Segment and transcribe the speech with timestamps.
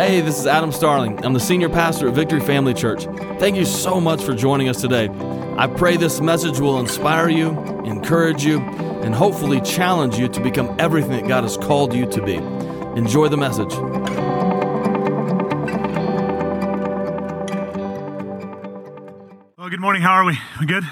[0.00, 1.22] Hey, this is Adam Starling.
[1.26, 3.04] I'm the senior pastor at Victory Family Church.
[3.38, 5.10] Thank you so much for joining us today.
[5.58, 7.50] I pray this message will inspire you,
[7.84, 12.22] encourage you, and hopefully challenge you to become everything that God has called you to
[12.24, 12.36] be.
[12.98, 13.74] Enjoy the message.
[19.58, 20.00] Well, good morning.
[20.00, 20.38] How are we?
[20.60, 20.84] We good?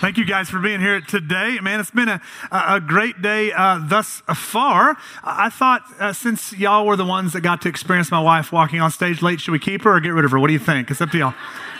[0.00, 1.58] Thank you guys for being here today.
[1.60, 2.20] Man, it's been a,
[2.50, 4.96] a great day uh, thus far.
[5.22, 8.80] I thought uh, since y'all were the ones that got to experience my wife walking
[8.80, 10.38] on stage late, should we keep her or get rid of her?
[10.38, 10.90] What do you think?
[10.90, 11.34] It's up to y'all.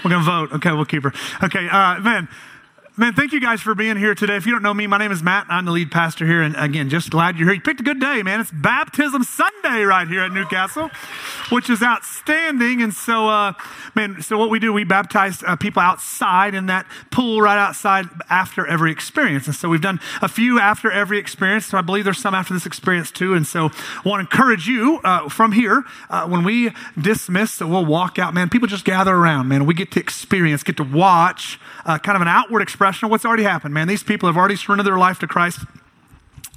[0.05, 0.53] We're going to vote.
[0.55, 1.13] Okay, we'll keep her.
[1.43, 2.29] Okay, uh, man.
[2.97, 4.37] Man, thank you guys for being here today.
[4.37, 5.47] If you don't know me, my name is Matt.
[5.49, 6.43] I'm the lead pastor here.
[6.43, 7.57] And again, just glad you're here.
[7.57, 8.39] You picked a good day, man.
[8.39, 10.91] It's Baptism Sunday right here at Newcastle,
[11.51, 12.83] which is outstanding.
[12.83, 13.55] And so, uh,
[13.97, 18.07] man, so what we do, we baptize uh, people outside in that pool right outside
[18.31, 19.47] after every experience.
[19.47, 21.67] And so we've done a few after every experience.
[21.67, 23.35] So I believe there's some after this experience too.
[23.35, 23.71] And so
[24.05, 28.21] I want to encourage you uh, from here, uh, when we dismiss, so we'll walk
[28.21, 29.67] out, man, people just gather around, man.
[29.67, 33.43] We get to experience, get to watch uh, kind of an outward expression what's already
[33.43, 33.89] happened, man.
[33.89, 35.61] These people have already surrendered their life to Christ.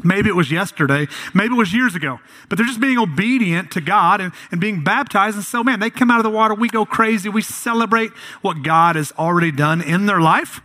[0.04, 3.82] Maybe it was yesterday, maybe it was years ago, but they're just being obedient to
[3.82, 5.38] God and, and being baptized.
[5.38, 8.12] And so, man, they come out of the water, we go crazy, we celebrate
[8.42, 10.62] what God has already done in their life.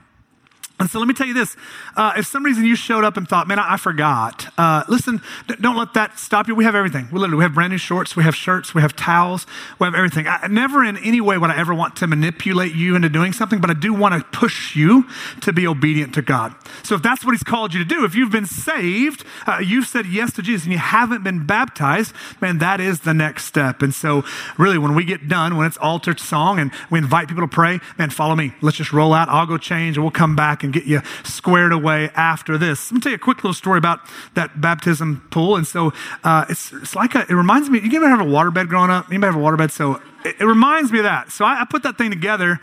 [0.83, 1.57] And so let me tell you this.
[1.97, 5.23] Uh, if some reason you showed up and thought, man, I, I forgot, uh, listen,
[5.47, 6.57] d- don't let that stop you.
[6.57, 7.07] We have everything.
[7.13, 9.47] We literally, we have brand new shorts, we have shirts, we have towels,
[9.79, 10.27] we have everything.
[10.27, 13.61] I, never in any way would I ever want to manipulate you into doing something,
[13.61, 15.07] but I do want to push you
[15.43, 16.53] to be obedient to God.
[16.83, 19.87] So if that's what He's called you to do, if you've been saved, uh, you've
[19.87, 23.83] said yes to Jesus and you haven't been baptized, man, that is the next step.
[23.83, 24.25] And so
[24.59, 27.79] really, when we get done, when it's altar song and we invite people to pray,
[27.99, 28.53] man, follow me.
[28.61, 29.29] Let's just roll out.
[29.29, 32.91] I'll go change and we'll come back and get you squared away after this.
[32.91, 34.01] Let me tell you a quick little story about
[34.35, 35.57] that baptism pool.
[35.57, 35.93] And so
[36.25, 39.09] uh, it's, it's like a, it reminds me, you ever have a waterbed growing up?
[39.09, 39.71] Anybody have a waterbed?
[39.71, 41.31] So it, it reminds me of that.
[41.31, 42.61] So I, I put that thing together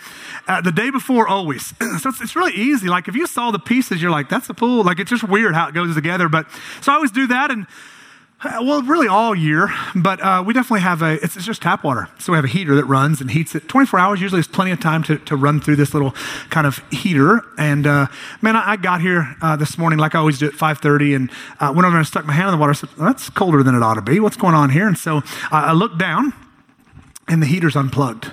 [0.48, 1.68] uh, the day before always.
[2.02, 2.88] so it's, it's really easy.
[2.88, 4.84] Like if you saw the pieces, you're like, that's a pool.
[4.84, 6.30] Like it's just weird how it goes together.
[6.30, 6.48] But
[6.82, 7.52] so I always do that.
[7.52, 7.68] And
[8.44, 12.08] well, really all year, but uh, we definitely have a, it's, it's, just tap water.
[12.20, 14.22] So we have a heater that runs and heats it 24 hours.
[14.22, 16.12] Usually it's plenty of time to, to run through this little
[16.50, 17.44] kind of heater.
[17.58, 18.08] And uh,
[18.42, 21.32] man, I, I, got here uh, this morning like I always do at 5.30 and
[21.60, 22.72] uh, went over and stuck my hand in the water.
[22.72, 24.22] I said, well, that's colder than it ought to be.
[24.22, 24.88] What's going on here?
[24.88, 25.22] And so
[25.52, 26.34] I looked down
[27.28, 28.32] and the heater's unplugged.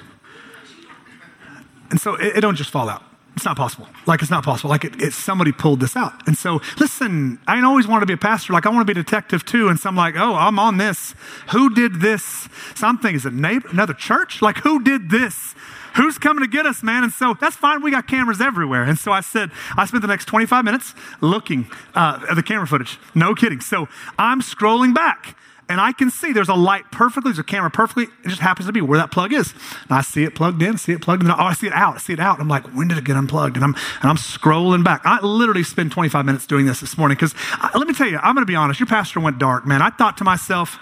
[1.91, 3.03] And so it, it don't just fall out.
[3.37, 3.87] It's not possible.
[4.07, 4.71] Like it's not possible.
[4.71, 6.27] Like it, it, somebody pulled this out.
[6.27, 8.55] And so, listen, I always wanted to be a pastor.
[8.55, 9.69] Like I want to be a detective too.
[9.69, 11.15] And so I'm like, oh, I'm on this.
[11.53, 12.49] Who did this?
[12.75, 14.41] Something is it neighbor, another church?
[14.41, 15.55] Like who did this?
[15.97, 17.05] Who's coming to get us, man?
[17.05, 17.83] And so that's fine.
[17.83, 18.85] We got cameras everywhere.
[18.85, 22.67] And so I said, I spent the next 25 minutes looking uh, at the camera
[22.67, 22.99] footage.
[23.15, 23.61] No kidding.
[23.61, 23.87] So
[24.19, 25.37] I'm scrolling back
[25.69, 28.05] and I can see there's a light perfectly, there's a camera perfectly.
[28.25, 29.53] It just happens to be where that plug is.
[29.83, 31.31] And I see it plugged in, see it plugged in.
[31.31, 32.41] Oh, I see it out, I see it out.
[32.41, 33.57] I'm like, when did it get unplugged?
[33.57, 35.03] And I'm and I'm scrolling back.
[35.05, 37.35] I literally spent 25 minutes doing this this morning because
[37.75, 38.79] let me tell you, I'm going to be honest.
[38.79, 39.83] Your pastor went dark, man.
[39.83, 40.79] I thought to myself,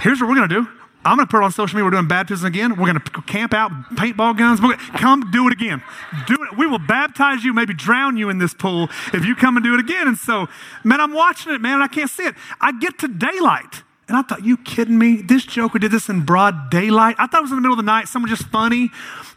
[0.00, 0.68] here's what we're going to do.
[1.04, 1.84] I'm going to put it on social media.
[1.84, 2.70] We're doing baptism again.
[2.70, 4.58] We're going to camp out, paintball guns.
[4.98, 5.80] Come do it again.
[6.26, 6.58] Do it.
[6.58, 9.74] We will baptize you, maybe drown you in this pool if you come and do
[9.74, 10.08] it again.
[10.08, 10.48] And so,
[10.82, 12.34] man, I'm watching it, man, I can't see it.
[12.60, 13.84] I get to daylight.
[14.08, 15.16] And I thought, you kidding me?
[15.16, 17.16] This joker did this in broad daylight.
[17.18, 18.90] I thought it was in the middle of the night, someone just funny.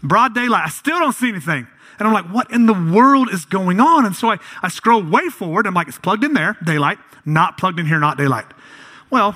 [0.03, 0.63] Broad daylight.
[0.65, 1.67] I still don't see anything.
[1.97, 4.05] And I'm like, what in the world is going on?
[4.05, 5.67] And so I, I scroll way forward.
[5.67, 8.45] I'm like, it's plugged in there, daylight, not plugged in here, not daylight.
[9.09, 9.35] Well,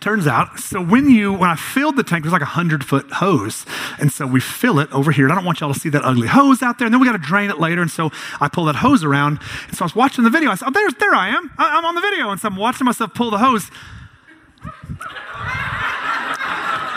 [0.00, 3.10] turns out, so when you, when I filled the tank, there's like a hundred foot
[3.10, 3.66] hose.
[3.98, 5.24] And so we fill it over here.
[5.24, 6.86] And I don't want y'all to see that ugly hose out there.
[6.86, 7.82] And then we got to drain it later.
[7.82, 9.40] And so I pull that hose around.
[9.66, 10.50] And so I was watching the video.
[10.50, 11.50] I said, oh, there's, there I am.
[11.58, 12.30] I, I'm on the video.
[12.30, 13.70] And so I'm watching myself pull the hose.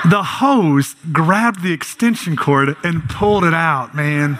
[0.10, 4.40] The hose grabbed the extension cord and pulled it out, man.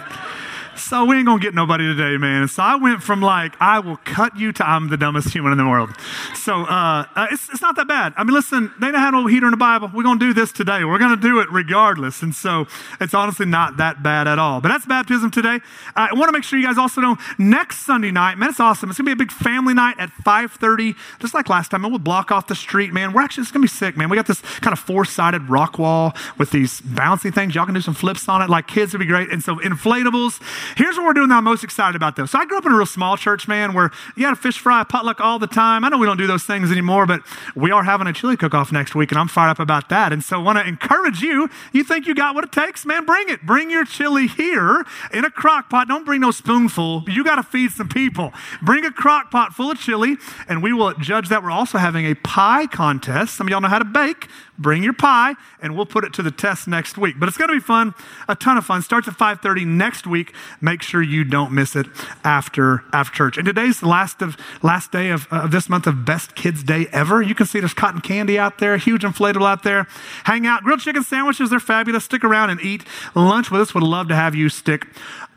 [0.76, 2.48] So we ain't gonna get nobody today, man.
[2.48, 5.58] So I went from like, I will cut you to I'm the dumbest human in
[5.58, 5.90] the world.
[6.34, 8.14] So uh, uh, it's, it's not that bad.
[8.16, 9.90] I mean, listen, they don't have no heater in the Bible.
[9.94, 10.84] We're gonna do this today.
[10.84, 12.22] We're gonna do it regardless.
[12.22, 12.66] And so
[13.00, 14.60] it's honestly not that bad at all.
[14.60, 15.56] But that's baptism today.
[15.94, 18.88] Uh, I wanna make sure you guys also know next Sunday night, man, it's awesome.
[18.90, 21.84] It's gonna be a big family night at 5.30, just like last time.
[21.84, 23.12] And we'll block off the street, man.
[23.12, 24.08] We're actually, it's gonna be sick, man.
[24.08, 27.54] We got this kind of four-sided rock wall with these bouncy things.
[27.54, 28.48] Y'all can do some flips on it.
[28.48, 29.30] Like kids would be great.
[29.30, 30.40] And so inflatables,
[30.76, 32.26] Here's what we're doing that I'm most excited about, though.
[32.26, 34.58] So I grew up in a real small church, man, where you had a fish
[34.58, 35.84] fry, potluck all the time.
[35.84, 37.22] I know we don't do those things anymore, but
[37.54, 40.12] we are having a chili cook off next week, and I'm fired up about that.
[40.12, 41.48] And so I want to encourage you.
[41.72, 43.04] You think you got what it takes, man?
[43.04, 43.42] Bring it.
[43.46, 45.88] Bring your chili here in a crock pot.
[45.88, 47.04] Don't bring no spoonful.
[47.08, 48.32] You got to feed some people.
[48.62, 50.16] Bring a crock pot full of chili,
[50.48, 51.42] and we will judge that.
[51.42, 53.34] We're also having a pie contest.
[53.34, 54.28] Some of y'all know how to bake.
[54.62, 57.16] Bring your pie, and we'll put it to the test next week.
[57.18, 57.94] But it's going to be fun,
[58.28, 58.80] a ton of fun.
[58.82, 60.32] Starts at 5:30 next week.
[60.60, 61.86] Make sure you don't miss it
[62.24, 63.36] after after church.
[63.36, 66.62] And today's the last of last day of, uh, of this month of Best Kids
[66.62, 67.20] Day ever.
[67.20, 69.86] You can see there's cotton candy out there, huge inflatable out there.
[70.24, 71.50] Hang out, grilled chicken sandwiches.
[71.50, 72.04] They're fabulous.
[72.04, 72.84] Stick around and eat
[73.14, 73.74] lunch with us.
[73.74, 74.86] Would love to have you stick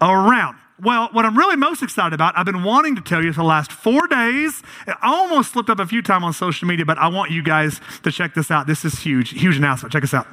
[0.02, 0.58] around.
[0.82, 3.48] Well, what I'm really most excited about, I've been wanting to tell you for the
[3.48, 4.62] last four days.
[4.86, 7.80] I almost slipped up a few times on social media, but I want you guys
[8.04, 8.68] to check this out.
[8.68, 9.94] This is huge, huge announcement.
[9.94, 10.28] Check us out.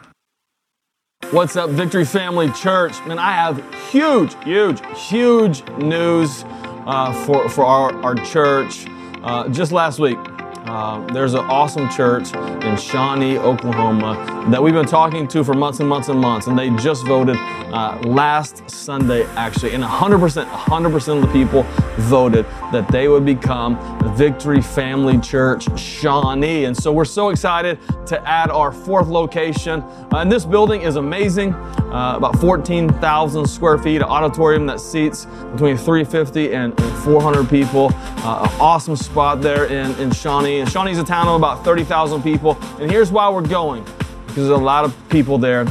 [1.31, 2.93] What's up, Victory Family Church?
[3.06, 6.45] Man, I have huge, huge, huge news
[6.87, 8.87] uh, for, for our, our church.
[9.23, 10.19] Uh, just last week,
[10.64, 12.32] uh, there's an awesome church
[12.64, 16.56] in Shawnee, Oklahoma, that we've been talking to for months and months and months, and
[16.56, 21.64] they just voted uh, last Sunday, actually, and 100%, 100% of the people
[21.97, 23.76] voted that they would become
[24.17, 26.64] Victory Family Church Shawnee.
[26.64, 29.81] And so we're so excited to add our fourth location.
[29.81, 31.53] Uh, and this building is amazing,
[31.93, 37.91] uh, about 14,000 square feet, auditorium that seats between 350 and 400 people.
[37.94, 40.43] Uh, an awesome spot there in, in Shawnee.
[40.43, 40.61] Shawnee.
[40.61, 42.56] And Shawnee's a town of about 30,000 people.
[42.81, 43.85] And here's why we're going
[44.27, 45.65] because there's a lot of people there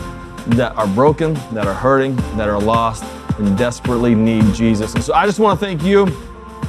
[0.47, 3.03] that are broken, that are hurting, that are lost,
[3.39, 4.93] and desperately need Jesus.
[4.93, 6.05] And so I just want to thank you,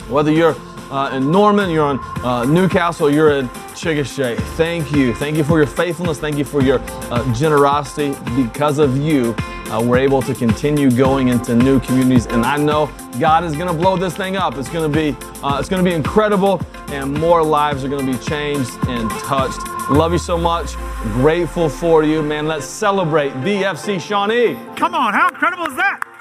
[0.09, 0.57] whether you're
[0.93, 4.37] uh, in Norman, you're in uh, Newcastle, you're in Chickasha.
[4.57, 5.15] Thank you.
[5.15, 6.19] Thank you for your faithfulness.
[6.19, 6.81] Thank you for your
[7.11, 8.15] uh, generosity.
[8.37, 9.35] Because of you,
[9.71, 12.27] uh, we're able to continue going into new communities.
[12.27, 14.59] And I know God is going to blow this thing up.
[14.59, 18.05] It's going to be, uh, it's going to be incredible, and more lives are going
[18.05, 19.67] to be changed and touched.
[19.91, 20.75] Love you so much.
[21.15, 22.47] Grateful for you, man.
[22.47, 24.59] Let's celebrate BFC Shawnee.
[24.77, 26.12] Come on, how incredible is that?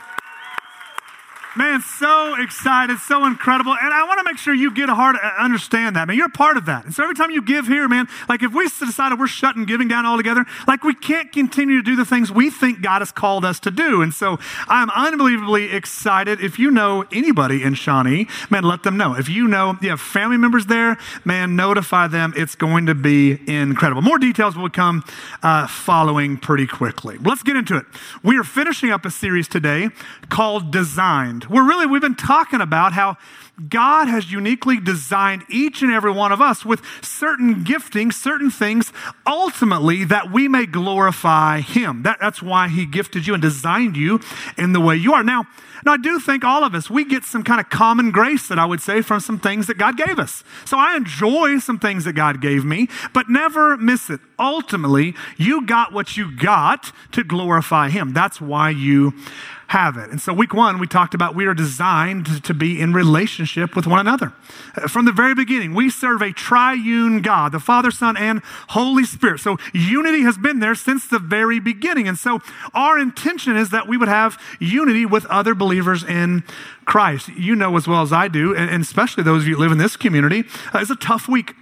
[1.58, 3.76] Man, so excited, so incredible.
[3.76, 6.16] And I want to make sure you get a heart, uh, understand that, man.
[6.16, 6.86] You're a part of that.
[6.86, 9.90] And so every time you give here, man, like if we decided we're shutting giving
[9.90, 13.44] down altogether, like we can't continue to do the things we think God has called
[13.44, 14.02] us to do.
[14.02, 14.40] And so
[14.70, 16.40] I'm unbelievably excited.
[16.40, 19.16] If you know anybody in Shawnee, man, let them know.
[19.16, 22.34] If you know you have family members there, man, notify them.
[22.38, 24.02] It's going to be incredible.
[24.02, 25.04] More details will come
[25.44, 27.18] uh, following pretty quickly.
[27.18, 27.86] Let's get into it.
[28.24, 29.90] We are finishing up a series today
[30.30, 30.72] called
[31.50, 33.18] We're really, we've been talking about how
[33.70, 38.92] God has uniquely designed each and every one of us with certain giftings, certain things,
[39.28, 42.04] ultimately that we may glorify Him.
[42.04, 44.20] That, that's why He gifted you and designed you
[44.58, 45.24] in the way you are.
[45.24, 45.46] Now,
[45.84, 48.60] now, I do think all of us, we get some kind of common grace that
[48.60, 50.44] I would say from some things that God gave us.
[50.64, 54.20] So I enjoy some things that God gave me, but never miss it.
[54.38, 58.14] Ultimately, you got what you got to glorify Him.
[58.14, 59.14] That's why you
[59.72, 60.10] have it.
[60.10, 63.88] And so, week one, we talked about we are designed to be in relationship with
[63.88, 64.34] one another.
[64.76, 69.06] Uh, from the very beginning, we serve a triune God, the Father, Son, and Holy
[69.06, 69.40] Spirit.
[69.40, 72.10] So, unity has been there since the very beginning.
[72.10, 72.42] And so,
[72.74, 76.44] our intention is that we would have unity with other believers in
[76.84, 77.30] Christ.
[77.30, 79.78] You know as well as I do, and especially those of you who live in
[79.78, 80.44] this community,
[80.74, 81.56] uh, it's a tough week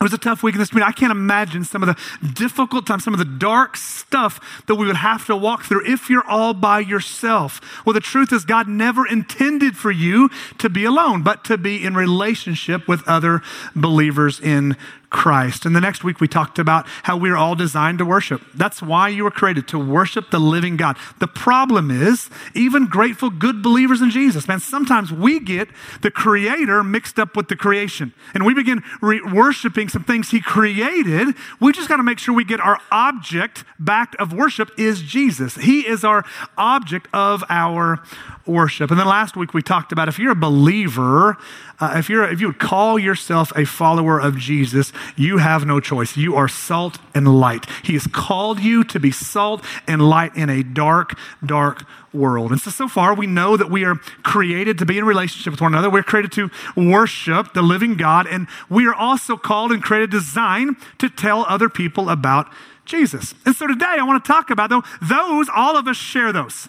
[0.00, 0.86] it was a tough week in this meeting.
[0.86, 4.86] I can't imagine some of the difficult times, some of the dark stuff that we
[4.86, 7.60] would have to walk through if you're all by yourself.
[7.84, 11.84] Well, the truth is, God never intended for you to be alone, but to be
[11.84, 13.42] in relationship with other
[13.74, 14.76] believers in
[15.10, 15.64] Christ.
[15.64, 18.42] And the next week, we talked about how we're all designed to worship.
[18.54, 20.98] That's why you were created, to worship the living God.
[21.18, 25.68] The problem is, even grateful, good believers in Jesus, man, sometimes we get
[26.02, 28.12] the Creator mixed up with the creation.
[28.34, 31.34] And we begin re- worshiping some things He created.
[31.58, 35.54] We just got to make sure we get our object back of worship is Jesus.
[35.54, 36.24] He is our
[36.58, 38.02] object of our
[38.44, 38.90] worship.
[38.90, 41.36] And then last week, we talked about if you're a believer,
[41.80, 45.80] uh, if, you're, if you would call yourself a follower of Jesus, you have no
[45.80, 46.16] choice.
[46.16, 47.66] You are salt and light.
[47.82, 52.50] He has called you to be salt and light in a dark, dark world.
[52.50, 55.60] And so, so far, we know that we are created to be in relationship with
[55.60, 55.90] one another.
[55.90, 60.76] We're created to worship the living God, and we are also called and created design
[60.98, 62.50] to tell other people about
[62.84, 63.34] Jesus.
[63.44, 66.68] And so today, I want to talk about those, all of us share those.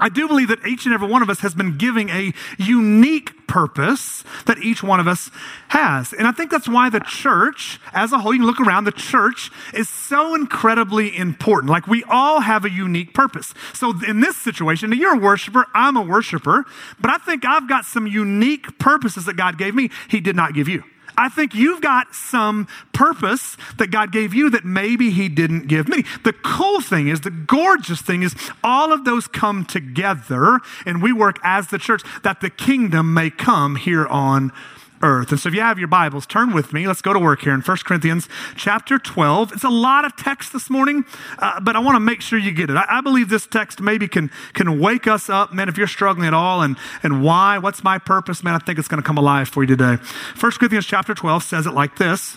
[0.00, 3.46] I do believe that each and every one of us has been giving a unique
[3.46, 5.30] purpose that each one of us
[5.68, 6.12] has.
[6.12, 8.92] And I think that's why the church, as a whole, you can look around, the
[8.92, 11.70] church is so incredibly important.
[11.70, 13.52] Like we all have a unique purpose.
[13.74, 16.64] So in this situation, you're a worshiper, I'm a worshiper,
[17.00, 20.54] but I think I've got some unique purposes that God gave me, He did not
[20.54, 20.84] give you.
[21.20, 25.86] I think you've got some purpose that God gave you that maybe He didn't give
[25.86, 26.04] me.
[26.24, 28.34] The cool thing is, the gorgeous thing is,
[28.64, 33.28] all of those come together and we work as the church that the kingdom may
[33.28, 34.79] come here on earth.
[35.02, 36.86] And so if you have your Bibles, turn with me.
[36.86, 39.52] Let's go to work here in 1 Corinthians chapter 12.
[39.52, 41.06] It's a lot of text this morning,
[41.38, 42.76] uh, but I want to make sure you get it.
[42.76, 46.26] I, I, believe this text maybe can, can wake us up, man, if you're struggling
[46.26, 49.16] at all and, and why, what's my purpose, man, I think it's going to come
[49.16, 49.96] alive for you today.
[50.38, 52.36] 1 Corinthians chapter 12 says it like this.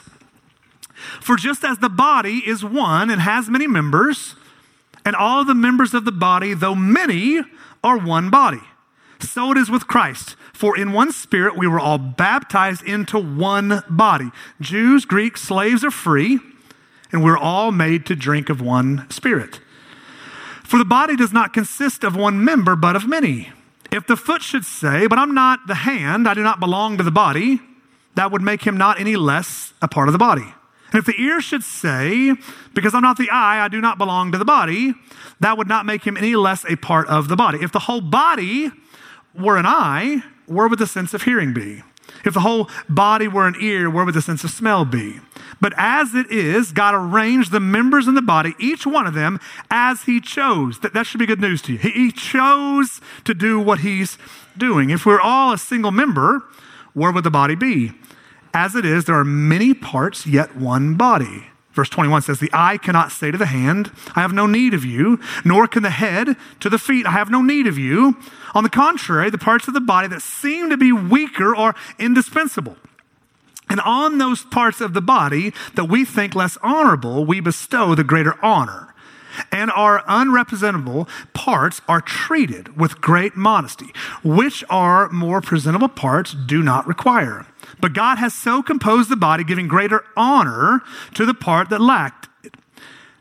[1.19, 4.35] For just as the body is one and has many members,
[5.03, 7.41] and all the members of the body, though many,
[7.83, 8.61] are one body
[9.23, 10.35] so it is with Christ.
[10.53, 14.31] For in one spirit we were all baptized into one body.
[14.61, 16.39] Jews, Greeks, slaves are free,
[17.11, 19.59] and we're all made to drink of one spirit.
[20.63, 23.51] For the body does not consist of one member, but of many.
[23.91, 27.03] If the foot should say, But I'm not the hand, I do not belong to
[27.03, 27.59] the body,
[28.15, 30.53] that would make him not any less a part of the body.
[30.91, 32.33] And if the ear should say,
[32.73, 34.93] Because I'm not the eye, I do not belong to the body,
[35.41, 37.59] that would not make him any less a part of the body.
[37.61, 38.71] If the whole body
[39.35, 41.83] were an eye, where would the sense of hearing be?
[42.25, 45.19] If the whole body were an ear, where would the sense of smell be?
[45.59, 49.39] But as it is, God arranged the members in the body, each one of them,
[49.69, 50.79] as He chose.
[50.79, 51.77] That, that should be good news to you.
[51.77, 54.17] He, he chose to do what He's
[54.57, 54.89] doing.
[54.89, 56.43] If we're all a single member,
[56.93, 57.91] where would the body be?
[58.53, 61.47] As it is, there are many parts, yet one body.
[61.73, 64.85] Verse 21 says, The eye cannot say to the hand, I have no need of
[64.85, 68.15] you, nor can the head to the feet, I have no need of you.
[68.53, 72.77] On the contrary, the parts of the body that seem to be weaker are indispensable.
[73.69, 78.03] And on those parts of the body that we think less honorable, we bestow the
[78.03, 78.93] greater honor.
[79.51, 83.87] And our unrepresentable parts are treated with great modesty,
[84.23, 87.47] which our more presentable parts do not require.
[87.83, 90.83] But God has so composed the body, giving greater honor
[91.15, 92.29] to the part that lacked,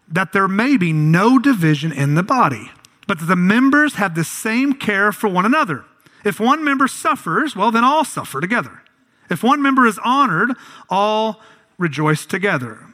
[0.06, 2.70] that there may be no division in the body,
[3.08, 5.84] but that the members have the same care for one another.
[6.24, 8.82] If one member suffers, well, then all suffer together.
[9.28, 10.52] If one member is honored,
[10.88, 11.40] all
[11.76, 12.86] rejoice together.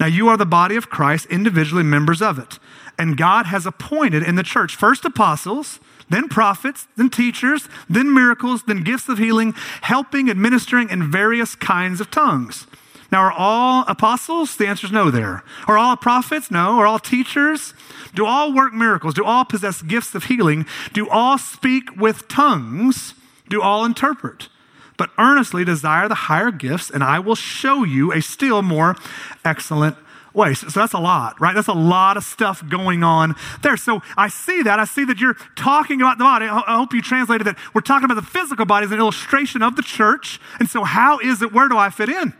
[0.00, 2.58] Now, you are the body of Christ, individually members of it.
[2.98, 5.80] And God has appointed in the church first apostles,
[6.14, 9.52] then prophets, then teachers, then miracles, then gifts of healing,
[9.82, 12.66] helping, administering, and various kinds of tongues.
[13.10, 14.56] Now, are all apostles?
[14.56, 15.44] The answer is no there.
[15.68, 16.50] Are all prophets?
[16.50, 16.78] No.
[16.80, 17.74] Are all teachers?
[18.14, 19.14] Do all work miracles?
[19.14, 20.66] Do all possess gifts of healing?
[20.92, 23.14] Do all speak with tongues?
[23.48, 24.48] Do all interpret?
[24.96, 28.96] But earnestly desire the higher gifts, and I will show you a still more
[29.44, 29.96] excellent
[30.34, 30.54] way.
[30.54, 31.54] So, that's a lot, right?
[31.54, 33.76] That's a lot of stuff going on there.
[33.76, 34.78] So I see that.
[34.78, 36.46] I see that you're talking about the body.
[36.46, 37.56] I, I hope you translated that.
[37.72, 40.40] We're talking about the physical body as an illustration of the church.
[40.58, 41.52] And so, how is it?
[41.52, 42.34] Where do I fit in?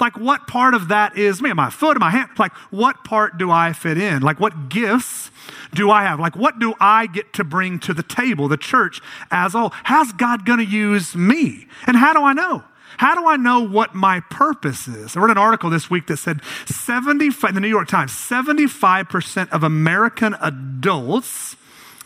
[0.00, 1.52] Like, what part of that is me?
[1.52, 2.30] My foot, my hand?
[2.38, 4.22] Like, what part do I fit in?
[4.22, 5.30] Like, what gifts
[5.74, 6.20] do I have?
[6.20, 9.72] Like, what do I get to bring to the table, the church as a whole?
[9.84, 11.66] How's God going to use me?
[11.86, 12.62] And how do I know?
[12.98, 15.16] How do I know what my purpose is?
[15.16, 19.62] I read an article this week that said 75, the New York Times, 75% of
[19.62, 21.56] American adults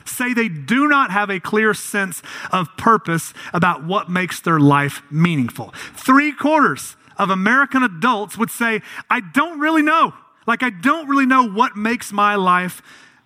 [0.05, 5.03] say they do not have a clear sense of purpose about what makes their life
[5.11, 5.73] meaningful.
[5.95, 10.13] Three quarters of American adults would say, I don't really know.
[10.47, 12.83] Like, I don't really know what makes my life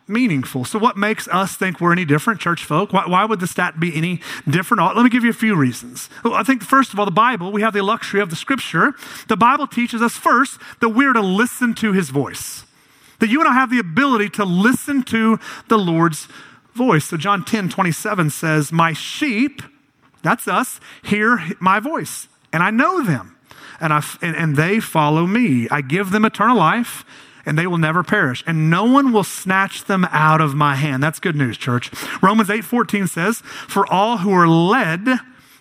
[0.08, 0.64] meaningful.
[0.64, 2.92] So, what makes us think we're any different, church folk?
[2.92, 4.82] Why, why, would the stat be any different?
[4.96, 6.08] Let me give you a few reasons.
[6.24, 8.94] I think, first of all, the Bible, we have the luxury of the scripture.
[9.28, 12.64] The Bible teaches us first that we're to listen to his voice,
[13.18, 16.28] that you and I have the ability to listen to the Lord's
[16.74, 17.06] voice.
[17.06, 19.62] So, John 10 27 says, My sheep,
[20.22, 23.32] that's us, hear my voice, and I know them.
[23.78, 25.68] And, I, and, and they follow me.
[25.70, 27.04] I give them eternal life,
[27.46, 31.02] and they will never perish and no one will snatch them out of my hand.
[31.02, 31.90] That's good news church.
[32.22, 35.06] Romans 8.14 says for all who are led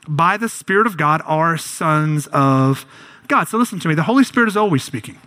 [0.07, 2.85] by the spirit of god are sons of
[3.27, 3.47] god.
[3.47, 3.95] So listen to me.
[3.95, 5.17] The holy spirit is always speaking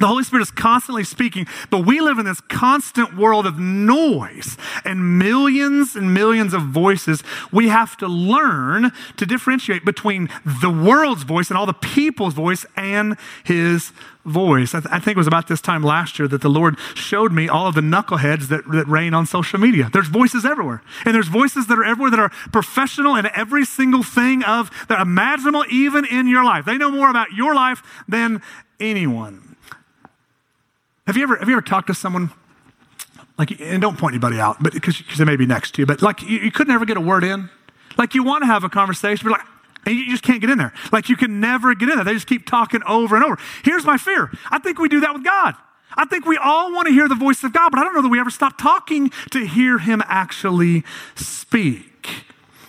[0.00, 4.56] The Holy Spirit is constantly speaking, but we live in this constant world of noise
[4.84, 7.22] and millions and millions of voices.
[7.52, 12.66] We have to learn to differentiate between the world's voice and all the people's voice
[12.76, 13.92] and His
[14.24, 14.74] voice.
[14.74, 17.32] I, th- I, think it was about this time last year that the Lord showed
[17.32, 19.90] me all of the knuckleheads that, that reign on social media.
[19.92, 20.82] There's voices everywhere.
[21.04, 25.00] And there's voices that are everywhere that are professional in every single thing of that
[25.00, 26.64] imaginable, even in your life.
[26.64, 28.42] They know more about your life than
[28.80, 29.56] anyone.
[31.06, 32.30] Have you ever, have you ever talked to someone,
[33.38, 36.00] like, and don't point anybody out, but because they may be next to you, but
[36.00, 37.50] like you, you could never get a word in?
[37.98, 39.46] Like you want to have a conversation, but like,
[39.86, 40.72] and you just can't get in there.
[40.92, 42.04] Like you can never get in there.
[42.04, 43.38] They just keep talking over and over.
[43.64, 44.30] Here's my fear.
[44.50, 45.54] I think we do that with God.
[45.96, 48.02] I think we all want to hear the voice of God, but I don't know
[48.02, 50.84] that we ever stop talking to hear him actually
[51.14, 52.24] speak.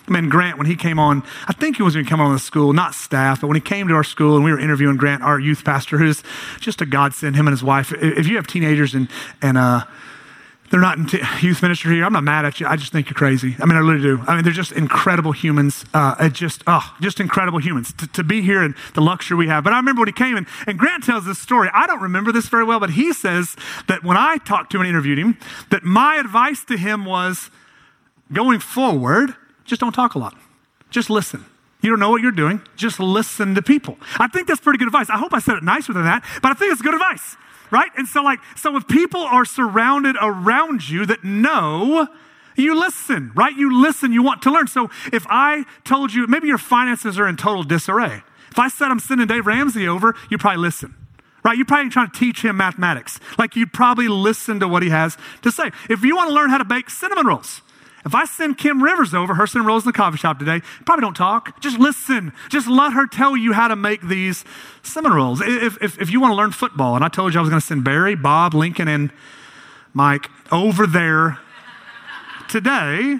[0.08, 2.32] I mean, Grant, when he came on, I think he was going to come on
[2.32, 4.96] the school, not staff, but when he came to our school and we were interviewing
[4.96, 6.22] Grant, our youth pastor, who's
[6.60, 7.92] just a godsend, him and his wife.
[7.92, 9.08] If you have teenagers and,
[9.42, 9.84] and, uh,
[10.70, 12.04] they're not in t- youth ministry here.
[12.04, 12.66] I'm not mad at you.
[12.66, 13.56] I just think you're crazy.
[13.60, 14.22] I mean, I really do.
[14.26, 15.84] I mean, they're just incredible humans.
[15.94, 19.62] Uh, just, oh, just incredible humans to, to, be here and the luxury we have.
[19.62, 21.70] But I remember when he came and, and Grant tells this story.
[21.72, 24.82] I don't remember this very well, but he says that when I talked to him
[24.82, 25.38] and interviewed him,
[25.70, 27.50] that my advice to him was
[28.32, 29.36] going forward,
[29.66, 30.34] just don't talk a lot.
[30.90, 31.44] Just listen.
[31.82, 32.62] You don't know what you're doing.
[32.76, 33.98] Just listen to people.
[34.18, 35.10] I think that's pretty good advice.
[35.10, 37.36] I hope I said it nicer than that, but I think it's good advice,
[37.70, 37.90] right?
[37.96, 42.08] And so, like, so if people are surrounded around you that know,
[42.56, 43.54] you listen, right?
[43.54, 44.66] You listen, you want to learn.
[44.66, 48.22] So if I told you, maybe your finances are in total disarray.
[48.50, 50.94] If I said I'm sending Dave Ramsey over, you probably listen
[51.46, 51.56] right?
[51.56, 53.20] You're probably trying to teach him mathematics.
[53.38, 55.70] Like you'd probably listen to what he has to say.
[55.88, 57.62] If you want to learn how to bake cinnamon rolls,
[58.06, 61.00] if I send Kim Rivers over, her and rolls in the coffee shop today, probably
[61.00, 61.60] don't talk.
[61.60, 62.32] Just listen.
[62.48, 64.44] Just let her tell you how to make these
[64.94, 65.40] rolls.
[65.40, 67.60] If, if, if you want to learn football, and I told you I was going
[67.60, 69.10] to send Barry, Bob, Lincoln, and
[69.92, 71.38] Mike over there
[72.48, 73.18] today,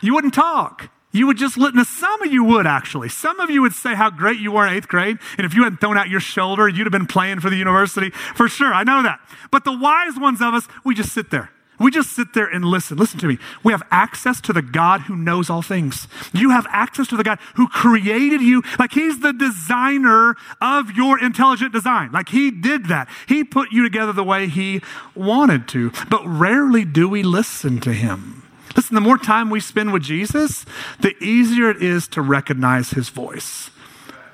[0.00, 0.88] you wouldn't talk.
[1.10, 1.84] You would just listen.
[1.84, 3.08] Some of you would actually.
[3.08, 5.18] Some of you would say how great you were in eighth grade.
[5.36, 8.10] And if you hadn't thrown out your shoulder, you'd have been playing for the university
[8.10, 8.72] for sure.
[8.72, 9.18] I know that.
[9.50, 11.50] But the wise ones of us, we just sit there.
[11.78, 12.96] We just sit there and listen.
[12.96, 13.38] Listen to me.
[13.62, 16.08] We have access to the God who knows all things.
[16.32, 18.62] You have access to the God who created you.
[18.78, 22.12] Like he's the designer of your intelligent design.
[22.12, 23.08] Like he did that.
[23.26, 24.80] He put you together the way he
[25.14, 25.92] wanted to.
[26.08, 28.42] But rarely do we listen to him.
[28.74, 30.66] Listen, the more time we spend with Jesus,
[31.00, 33.70] the easier it is to recognize his voice.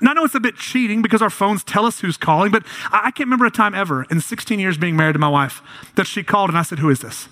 [0.03, 2.65] And I know it's a bit cheating because our phones tell us who's calling, but
[2.91, 5.61] I can't remember a time ever in 16 years being married to my wife
[5.95, 7.29] that she called and I said, Who is this?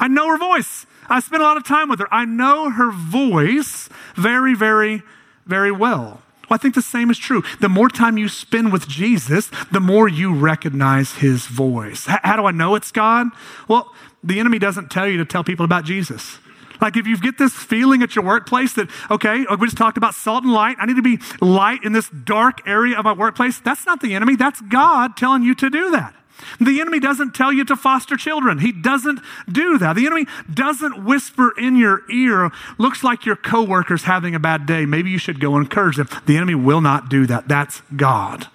[0.00, 0.84] I know her voice.
[1.08, 2.12] I spent a lot of time with her.
[2.12, 5.04] I know her voice very, very,
[5.46, 6.20] very well.
[6.50, 7.44] Well, I think the same is true.
[7.60, 12.08] The more time you spend with Jesus, the more you recognize his voice.
[12.08, 13.28] H- how do I know it's God?
[13.68, 13.94] Well,
[14.24, 16.38] the enemy doesn't tell you to tell people about Jesus.
[16.80, 19.96] Like if you get this feeling at your workplace that, okay, uh, we just talked
[19.96, 20.76] about salt and light.
[20.78, 23.58] I need to be light in this dark area of my workplace.
[23.60, 24.36] That's not the enemy.
[24.36, 26.14] That's God telling you to do that.
[26.60, 28.58] The enemy doesn't tell you to foster children.
[28.58, 29.96] He doesn't do that.
[29.96, 34.86] The enemy doesn't whisper in your ear, looks like your coworker's having a bad day.
[34.86, 36.08] Maybe you should go and encourage them.
[36.26, 37.48] The enemy will not do that.
[37.48, 38.46] That's God.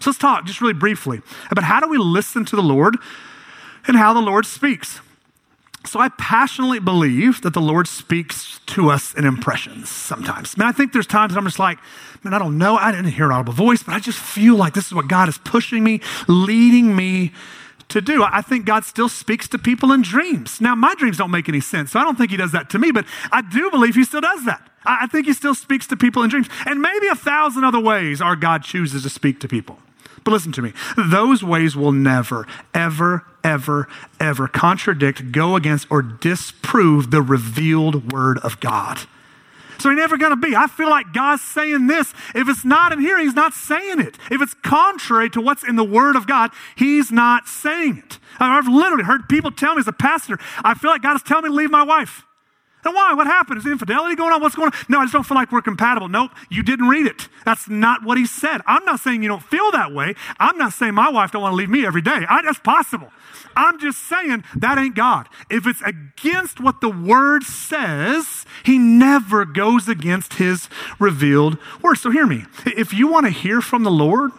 [0.00, 2.96] So let's talk just really briefly about how do we listen to the Lord
[3.86, 5.00] and how the Lord speaks.
[5.86, 10.54] So I passionately believe that the Lord speaks to us in impressions sometimes.
[10.56, 11.78] I mean, I think there's times I'm just like,
[12.22, 12.76] man, I don't know.
[12.76, 15.28] I didn't hear an audible voice, but I just feel like this is what God
[15.28, 17.32] is pushing me, leading me
[17.88, 18.22] to do.
[18.22, 20.60] I think God still speaks to people in dreams.
[20.60, 22.78] Now, my dreams don't make any sense, so I don't think He does that to
[22.78, 24.68] me, but I do believe He still does that.
[24.84, 26.48] I think He still speaks to people in dreams.
[26.66, 29.78] And maybe a thousand other ways our God chooses to speak to people.
[30.24, 30.72] But listen to me.
[30.96, 33.88] Those ways will never, ever, ever,
[34.20, 38.98] ever contradict, go against, or disprove the revealed word of God.
[39.78, 40.54] So he's never going to be.
[40.54, 42.12] I feel like God's saying this.
[42.34, 44.18] If it's not in here, he's not saying it.
[44.30, 48.18] If it's contrary to what's in the word of God, he's not saying it.
[48.40, 51.44] I've literally heard people tell me as a pastor, I feel like God is telling
[51.44, 52.24] me to leave my wife.
[52.84, 53.14] And why?
[53.14, 53.58] What happened?
[53.58, 54.40] Is infidelity going on?
[54.40, 54.78] What's going on?
[54.88, 56.08] No, I just don't feel like we're compatible.
[56.08, 57.28] Nope, you didn't read it.
[57.44, 58.60] That's not what he said.
[58.66, 60.14] I'm not saying you don't feel that way.
[60.38, 62.24] I'm not saying my wife don't want to leave me every day.
[62.28, 63.10] I, that's possible.
[63.56, 65.28] I'm just saying that ain't God.
[65.50, 71.96] If it's against what the word says, he never goes against his revealed word.
[71.96, 72.44] So hear me.
[72.64, 74.30] If you want to hear from the Lord,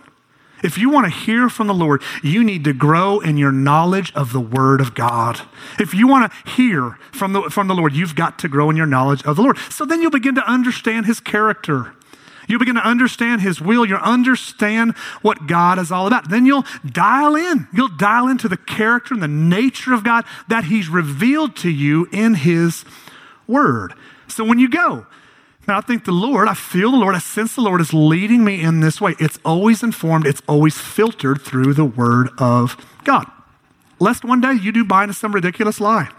[0.63, 4.13] if you want to hear from the Lord, you need to grow in your knowledge
[4.13, 5.41] of the Word of God.
[5.79, 8.75] If you want to hear from the, from the Lord, you've got to grow in
[8.75, 9.57] your knowledge of the Lord.
[9.69, 11.93] So then you'll begin to understand His character.
[12.47, 13.85] You'll begin to understand His will.
[13.85, 16.29] You'll understand what God is all about.
[16.29, 17.67] Then you'll dial in.
[17.71, 22.07] You'll dial into the character and the nature of God that He's revealed to you
[22.11, 22.85] in His
[23.47, 23.93] Word.
[24.27, 25.05] So when you go,
[25.69, 28.43] now I think the Lord, I feel the Lord, I sense the Lord is leading
[28.43, 29.15] me in this way.
[29.19, 33.25] It's always informed, it's always filtered through the Word of God.
[33.99, 36.09] Lest one day you do buy into some ridiculous lie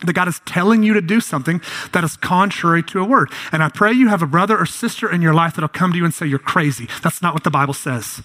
[0.00, 1.60] that God is telling you to do something
[1.92, 3.30] that is contrary to a word.
[3.52, 5.98] And I pray you have a brother or sister in your life that'll come to
[5.98, 6.88] you and say, You're crazy.
[7.02, 8.22] That's not what the Bible says.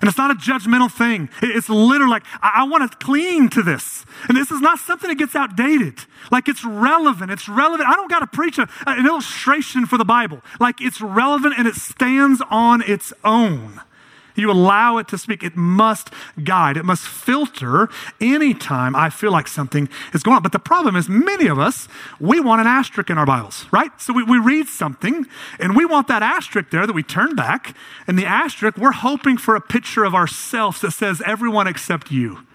[0.00, 1.28] And it's not a judgmental thing.
[1.42, 4.04] It's literally like, I, I want to cling to this.
[4.28, 6.00] And this is not something that gets outdated.
[6.30, 7.30] Like it's relevant.
[7.30, 7.88] It's relevant.
[7.88, 10.40] I don't got to preach a, an illustration for the Bible.
[10.60, 13.80] Like it's relevant and it stands on its own.
[14.38, 15.42] You allow it to speak.
[15.42, 16.10] It must
[16.42, 17.88] guide, it must filter
[18.20, 20.42] anytime I feel like something is going on.
[20.42, 21.88] But the problem is, many of us,
[22.20, 23.90] we want an asterisk in our Bibles, right?
[24.00, 25.26] So we, we read something
[25.58, 27.74] and we want that asterisk there that we turn back.
[28.06, 32.46] And the asterisk, we're hoping for a picture of ourselves that says, everyone except you,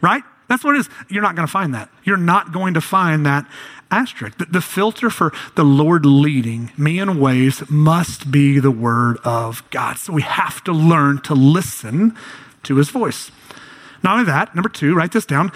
[0.00, 0.22] right?
[0.48, 0.88] That's what it is.
[1.08, 1.90] You're not going to find that.
[2.02, 3.46] You're not going to find that
[3.90, 4.38] asterisk.
[4.38, 9.68] The, the, filter for the Lord leading me in ways must be the Word of
[9.70, 9.98] God.
[9.98, 12.16] So we have to learn to listen
[12.62, 13.30] to His voice.
[14.02, 15.52] Not only that, number two, write this down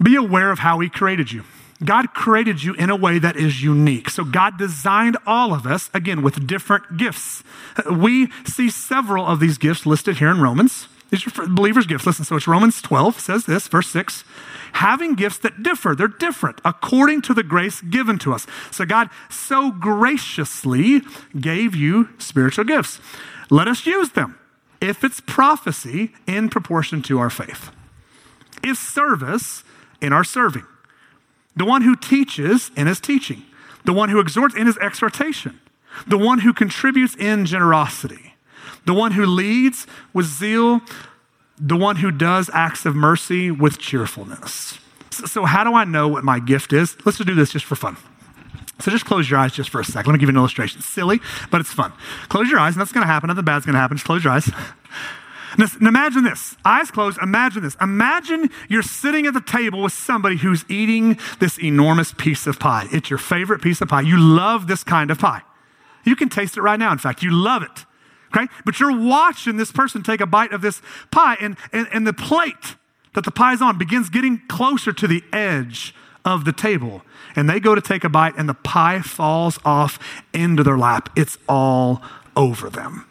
[0.00, 1.42] be aware of how He created you.
[1.84, 4.10] God created you in a way that is unique.
[4.10, 7.42] So God designed all of us, again, with different gifts.
[7.90, 10.88] We see several of these gifts listed here in Romans.
[11.10, 12.06] These are believers' gifts.
[12.06, 14.24] Listen, so it's Romans 12 says this, verse 6
[14.78, 15.94] having gifts that differ.
[15.94, 18.46] They're different according to the grace given to us.
[18.70, 21.02] So God so graciously
[21.38, 23.00] gave you spiritual gifts.
[23.50, 24.38] Let us use them.
[24.80, 27.70] If it's prophecy, in proportion to our faith.
[28.62, 29.64] If service,
[30.00, 30.66] in our serving.
[31.56, 33.42] The one who teaches in his teaching.
[33.84, 35.58] The one who exhorts in his exhortation.
[36.06, 38.28] The one who contributes in generosity
[38.88, 40.80] the one who leads with zeal,
[41.60, 44.78] the one who does acts of mercy with cheerfulness.
[45.10, 46.96] So, how do I know what my gift is?
[47.04, 47.96] Let's just do this just for fun.
[48.80, 50.06] So just close your eyes just for a second.
[50.08, 50.80] Let me give you an illustration.
[50.82, 51.92] silly, but it's fun.
[52.28, 53.28] Close your eyes, and that's going to happen.
[53.28, 53.96] Nothing bad's going to happen.
[53.96, 54.50] Just close your eyes.
[55.56, 56.56] Now, imagine this.
[56.64, 57.18] Eyes closed.
[57.20, 57.74] Imagine this.
[57.80, 62.86] Imagine you're sitting at the table with somebody who's eating this enormous piece of pie.
[62.92, 64.02] It's your favorite piece of pie.
[64.02, 65.40] You love this kind of pie.
[66.04, 66.92] You can taste it right now.
[66.92, 67.86] In fact, you love it.
[68.34, 68.46] Okay?
[68.64, 72.12] But you're watching this person take a bite of this pie, and, and, and the
[72.12, 72.76] plate
[73.14, 77.02] that the pie's on begins getting closer to the edge of the table.
[77.34, 79.98] And they go to take a bite, and the pie falls off
[80.32, 81.10] into their lap.
[81.16, 82.02] It's all
[82.36, 83.06] over them.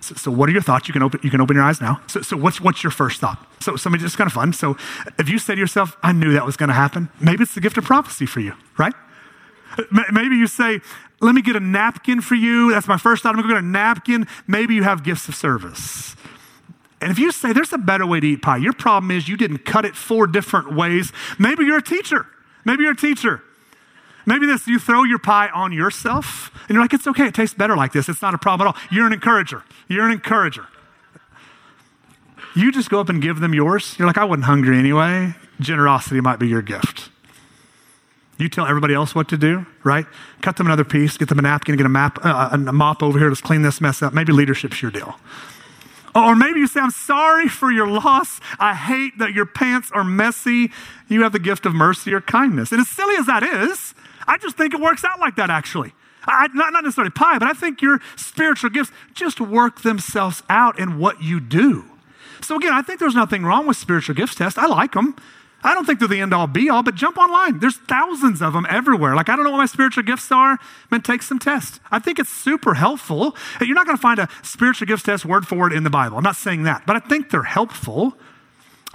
[0.00, 0.88] So, so, what are your thoughts?
[0.88, 2.00] You can open, you can open your eyes now.
[2.06, 3.44] So, so what's, what's your first thought?
[3.60, 4.52] So, somebody just kind of fun.
[4.52, 4.76] So,
[5.18, 7.60] if you say to yourself, I knew that was going to happen, maybe it's the
[7.60, 8.94] gift of prophecy for you, right?
[10.12, 10.80] Maybe you say,
[11.20, 12.70] let me get a napkin for you.
[12.70, 13.34] That's my first thought.
[13.34, 14.26] I'm going to get a napkin.
[14.46, 16.14] Maybe you have gifts of service.
[17.00, 19.36] And if you say there's a better way to eat pie, your problem is you
[19.36, 21.12] didn't cut it four different ways.
[21.38, 22.26] Maybe you're a teacher.
[22.64, 23.42] Maybe you're a teacher.
[24.24, 27.54] Maybe this, you throw your pie on yourself and you're like, it's okay, it tastes
[27.54, 28.08] better like this.
[28.08, 28.82] It's not a problem at all.
[28.90, 29.62] You're an encourager.
[29.88, 30.66] You're an encourager.
[32.56, 33.94] You just go up and give them yours.
[33.98, 35.34] You're like, I wasn't hungry anyway.
[35.60, 37.10] Generosity might be your gift.
[38.38, 40.06] You tell everybody else what to do, right?
[40.42, 43.18] Cut them another piece, get them a napkin, get a, map, uh, a mop over
[43.18, 44.12] here, let's clean this mess up.
[44.12, 45.18] Maybe leadership's your deal.
[46.14, 48.40] Or maybe you say, I'm sorry for your loss.
[48.58, 50.70] I hate that your pants are messy.
[51.08, 52.72] You have the gift of mercy or kindness.
[52.72, 53.94] And as silly as that is,
[54.26, 55.92] I just think it works out like that, actually.
[56.24, 60.78] I, not, not necessarily pie, but I think your spiritual gifts just work themselves out
[60.78, 61.84] in what you do.
[62.40, 64.58] So, again, I think there's nothing wrong with spiritual gifts tests.
[64.58, 65.16] I like them.
[65.62, 67.58] I don't think they're the end all be all, but jump online.
[67.58, 69.16] There's thousands of them everywhere.
[69.16, 70.58] Like, I don't know what my spiritual gifts are.
[70.90, 71.80] Man, take some tests.
[71.90, 73.36] I think it's super helpful.
[73.60, 76.18] You're not going to find a spiritual gifts test word for word in the Bible.
[76.18, 78.16] I'm not saying that, but I think they're helpful.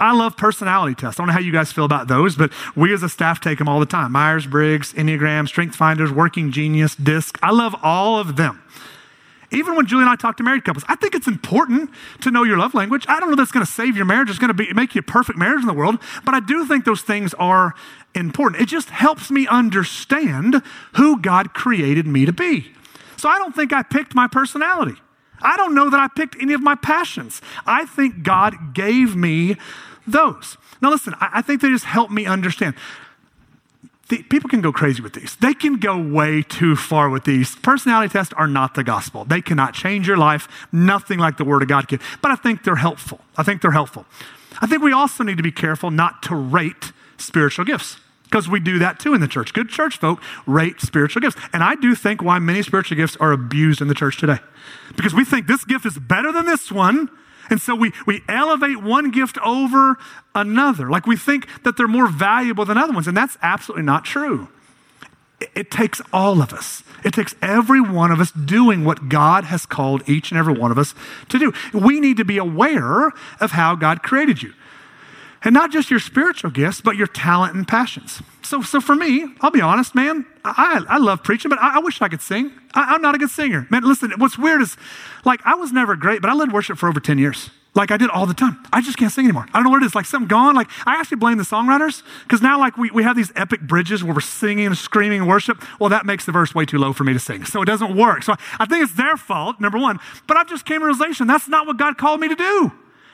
[0.00, 1.20] I love personality tests.
[1.20, 3.58] I don't know how you guys feel about those, but we as a staff take
[3.58, 7.38] them all the time Myers Briggs, Enneagram, Strength Finders, Working Genius, DISC.
[7.42, 8.62] I love all of them.
[9.52, 11.90] Even when Julie and I talk to married couples, I think it's important
[12.22, 13.04] to know your love language.
[13.08, 15.02] I don't know that's going to save your marriage, it's going to make you a
[15.02, 17.74] perfect marriage in the world, but I do think those things are
[18.14, 18.62] important.
[18.62, 20.62] It just helps me understand
[20.96, 22.72] who God created me to be.
[23.16, 24.96] So I don't think I picked my personality.
[25.40, 27.42] I don't know that I picked any of my passions.
[27.66, 29.56] I think God gave me
[30.06, 30.56] those.
[30.80, 32.74] Now, listen, I, think they just help me understand
[34.12, 35.36] the, people can go crazy with these.
[35.36, 37.56] They can go way too far with these.
[37.56, 39.24] Personality tests are not the gospel.
[39.24, 41.98] They cannot change your life, nothing like the Word of God can.
[42.20, 43.20] But I think they're helpful.
[43.38, 44.04] I think they're helpful.
[44.60, 47.96] I think we also need to be careful not to rate spiritual gifts.
[48.24, 49.54] because we do that too in the church.
[49.54, 51.40] Good church folk rate spiritual gifts.
[51.52, 54.38] And I do think why many spiritual gifts are abused in the church today.
[54.94, 57.08] Because we think this gift is better than this one.
[57.52, 59.98] And so we, we elevate one gift over
[60.34, 60.88] another.
[60.88, 63.06] Like we think that they're more valuable than other ones.
[63.06, 64.48] And that's absolutely not true.
[65.38, 69.44] It, it takes all of us, it takes every one of us doing what God
[69.44, 70.94] has called each and every one of us
[71.28, 71.52] to do.
[71.74, 74.54] We need to be aware of how God created you.
[75.44, 78.22] And not just your spiritual gifts, but your talent and passions.
[78.42, 81.78] So, so for me, I'll be honest, man, I, I love preaching, but I, I
[81.80, 82.52] wish I could sing.
[82.74, 83.66] I, I'm not a good singer.
[83.70, 84.76] Man, listen, what's weird is,
[85.24, 87.50] like, I was never great, but I led worship for over 10 years.
[87.74, 88.62] Like I did all the time.
[88.70, 89.46] I just can't sing anymore.
[89.54, 89.94] I don't know what it is.
[89.94, 90.54] Like something gone.
[90.54, 94.04] Like I actually blame the songwriters because now like we, we have these epic bridges
[94.04, 95.62] where we're singing and screaming worship.
[95.80, 97.46] Well, that makes the verse way too low for me to sing.
[97.46, 98.24] So it doesn't work.
[98.24, 100.00] So I think it's their fault, number one.
[100.26, 102.72] But I've just came to realization that's not what God called me to do.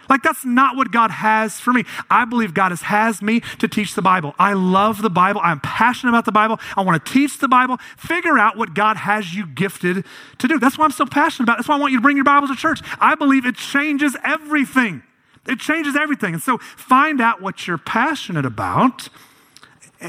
[0.09, 1.85] Like, that's not what God has for me.
[2.11, 4.35] I believe God has, has me to teach the Bible.
[4.39, 5.41] I love the Bible.
[5.45, 6.59] I'm passionate about the Bible.
[6.77, 7.79] I want to teach the Bible.
[7.97, 10.05] Figure out what God has you gifted
[10.39, 10.59] to do.
[10.59, 11.57] That's why I'm so passionate about it.
[11.59, 12.81] That's why I want you to bring your Bible to church.
[13.01, 15.03] I believe it changes everything.
[15.47, 16.35] It changes everything.
[16.35, 19.09] And so, find out what you're passionate about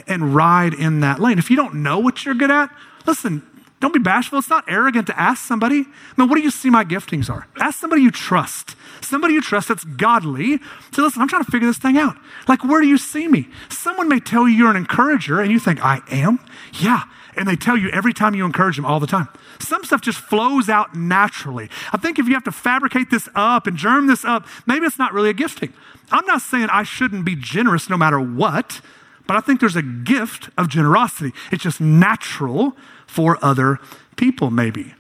[0.07, 1.39] and ride in that lane.
[1.39, 2.73] If you don't know what you're good at,
[3.05, 3.48] listen,
[3.79, 4.39] don't be bashful.
[4.39, 5.85] It's not arrogant to ask somebody.
[5.85, 7.47] I mean, what do you see my giftings are?
[7.59, 8.75] Ask somebody you trust.
[9.01, 10.57] Somebody you trust that's godly.
[10.91, 12.17] Say, listen, I'm trying to figure this thing out.
[12.47, 13.47] Like, where do you see me?
[13.69, 16.39] Someone may tell you you're an encourager and you think, I am?
[16.73, 17.03] Yeah.
[17.37, 19.29] And they tell you every time you encourage them all the time.
[19.59, 21.69] Some stuff just flows out naturally.
[21.93, 24.99] I think if you have to fabricate this up and germ this up, maybe it's
[24.99, 25.71] not really a gifting.
[26.11, 28.81] I'm not saying I shouldn't be generous no matter what,
[29.25, 31.33] but I think there's a gift of generosity.
[31.51, 32.75] It's just natural
[33.10, 33.80] for other
[34.15, 34.93] people, maybe.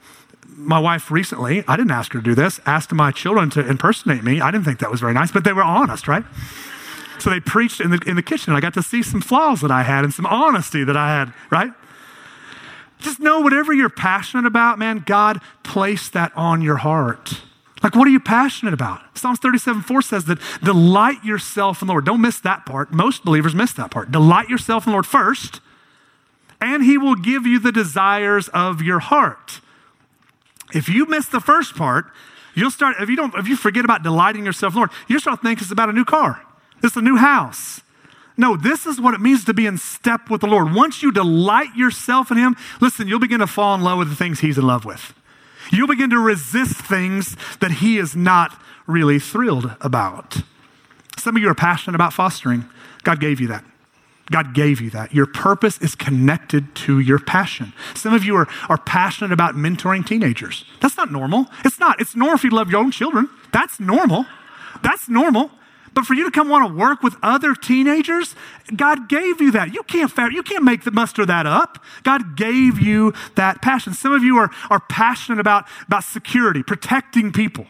[0.47, 4.23] My wife recently, I didn't ask her to do this, asked my children to impersonate
[4.23, 4.41] me.
[4.41, 6.25] I didn't think that was very nice, but they were honest, right?
[7.19, 8.53] So they preached in the, in the kitchen.
[8.53, 11.33] I got to see some flaws that I had and some honesty that I had,
[11.49, 11.71] right?
[12.97, 17.41] Just know whatever you're passionate about, man, God placed that on your heart.
[17.81, 19.17] Like, what are you passionate about?
[19.17, 22.05] Psalms 37 4 says that delight yourself in the Lord.
[22.05, 22.91] Don't miss that part.
[22.91, 24.11] Most believers miss that part.
[24.11, 25.61] Delight yourself in the Lord first,
[26.61, 29.61] and he will give you the desires of your heart.
[30.73, 32.07] If you miss the first part,
[32.53, 35.63] you'll start, if you don't, if you forget about delighting yourself Lord, you start thinking
[35.63, 36.41] it's about a new car.
[36.83, 37.81] It's a new house.
[38.37, 40.73] No, this is what it means to be in step with the Lord.
[40.73, 44.15] Once you delight yourself in Him, listen, you'll begin to fall in love with the
[44.15, 45.13] things He's in love with.
[45.71, 50.37] You'll begin to resist things that He is not really thrilled about.
[51.17, 52.65] Some of you are passionate about fostering.
[53.03, 53.65] God gave you that.
[54.31, 55.13] God gave you that.
[55.13, 57.73] Your purpose is connected to your passion.
[57.95, 60.65] Some of you are, are passionate about mentoring teenagers.
[60.81, 61.47] That's not normal.
[61.65, 61.99] It's not.
[61.99, 63.29] It's normal if you love your own children.
[63.51, 64.25] That's normal.
[64.83, 65.51] That's normal.
[65.93, 68.35] But for you to come want to work with other teenagers,
[68.75, 69.73] God gave you that.
[69.73, 71.83] You can't you can't make the muster that up.
[72.03, 73.93] God gave you that passion.
[73.93, 77.65] Some of you are, are passionate about, about security, protecting people.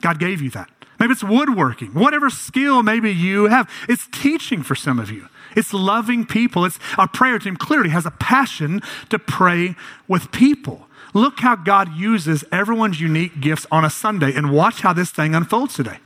[0.00, 0.70] God gave you that.
[0.98, 3.68] Maybe it's woodworking, whatever skill maybe you have.
[3.88, 5.28] It's teaching for some of you.
[5.56, 6.64] It's loving people.
[6.64, 9.76] It's our prayer team clearly has a passion to pray
[10.08, 10.86] with people.
[11.14, 15.34] Look how God uses everyone's unique gifts on a Sunday and watch how this thing
[15.34, 15.98] unfolds today.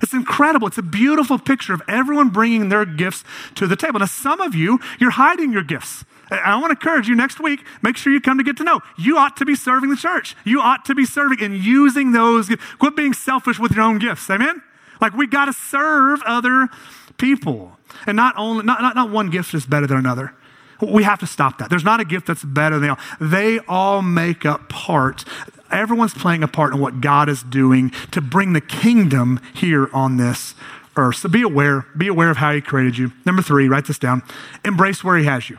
[0.00, 0.68] It's incredible.
[0.68, 3.24] It's a beautiful picture of everyone bringing their gifts
[3.56, 3.98] to the table.
[3.98, 6.04] Now, some of you, you're hiding your gifts.
[6.30, 8.80] I want to encourage you next week, make sure you come to get to know.
[8.98, 10.36] You ought to be serving the church.
[10.44, 12.50] You ought to be serving and using those.
[12.78, 14.28] Quit being selfish with your own gifts.
[14.28, 14.62] Amen?
[15.00, 16.68] Like we got to serve other
[17.16, 17.77] people.
[18.06, 20.32] And not only, not, not, not one gift is better than another.
[20.80, 21.70] We have to stop that.
[21.70, 23.02] There's not a gift that's better than the other.
[23.20, 25.24] They all make up part.
[25.70, 30.16] Everyone's playing a part in what God is doing to bring the kingdom here on
[30.16, 30.54] this
[30.96, 31.16] earth.
[31.16, 31.86] So be aware.
[31.96, 33.12] Be aware of how He created you.
[33.26, 34.22] Number three, write this down.
[34.64, 35.58] Embrace where He has you.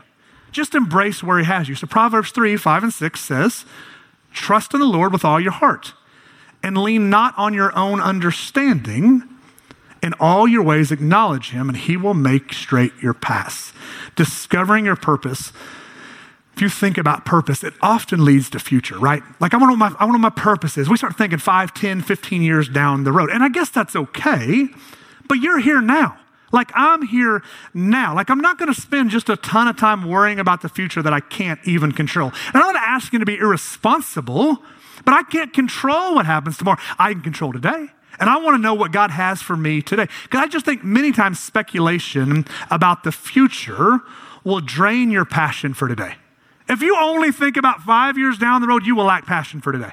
[0.52, 1.74] Just embrace where He has you.
[1.74, 3.64] So Proverbs 3, 5, and 6 says,
[4.32, 5.92] Trust in the Lord with all your heart
[6.62, 9.22] and lean not on your own understanding
[10.02, 13.72] in all your ways, acknowledge him, and he will make straight your paths.
[14.16, 15.52] Discovering your purpose.
[16.54, 19.22] If you think about purpose, it often leads to future, right?
[19.40, 20.88] Like, I want to know my, my purpose is.
[20.88, 23.30] We start thinking 5, 10, 15 years down the road.
[23.30, 24.68] And I guess that's okay,
[25.28, 26.18] but you're here now.
[26.52, 28.14] Like, I'm here now.
[28.14, 31.00] Like, I'm not going to spend just a ton of time worrying about the future
[31.00, 32.32] that I can't even control.
[32.52, 34.58] And I'm not asking to be irresponsible,
[35.04, 36.80] but I can't control what happens tomorrow.
[36.98, 37.88] I can control today.
[38.20, 40.06] And I want to know what God has for me today.
[40.24, 44.00] Because I just think many times speculation about the future
[44.44, 46.14] will drain your passion for today.
[46.68, 49.72] If you only think about five years down the road, you will lack passion for
[49.72, 49.90] today.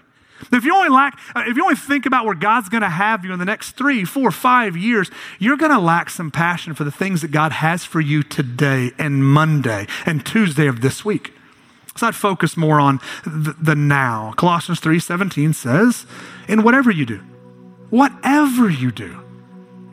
[0.51, 3.25] If you only lack, uh, if you only think about where God's going to have
[3.25, 5.09] you in the next three, four, five years,
[5.39, 8.91] you're going to lack some passion for the things that God has for you today
[8.99, 11.33] and Monday and Tuesday of this week.
[11.95, 14.33] So I'd focus more on the, the now.
[14.37, 16.05] Colossians 3:17 says,
[16.47, 17.21] "In whatever you do,
[17.89, 19.23] whatever you do,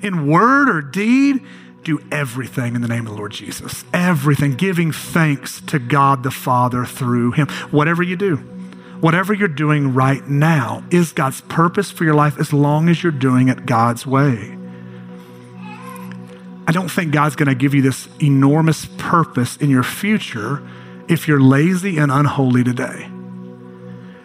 [0.03, 1.41] in word or deed,
[1.83, 3.85] do everything in the name of the Lord Jesus.
[3.93, 7.49] Everything, giving thanks to God the Father through Him.
[7.71, 8.37] Whatever you do,
[9.01, 13.13] whatever you're doing right now is God's purpose for your life as long as you're
[13.13, 14.59] doing it God's way.
[16.67, 20.67] I don't think God's going to give you this enormous purpose in your future
[21.09, 23.11] if you're lazy and unholy today.